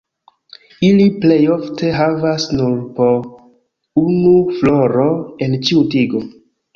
Ili 0.85 1.03
plej 1.25 1.35
ofte 1.55 1.91
havas 1.97 2.45
nur 2.59 2.79
po 2.95 3.09
unu 4.05 4.31
floro 4.55 5.05
en 5.49 5.55
ĉiu 5.69 5.85
tigo. 5.97 6.23